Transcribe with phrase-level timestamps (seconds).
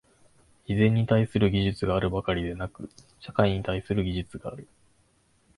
[0.67, 4.67] 自然に対する技術があるばかりでなく、社会に対する技術がある。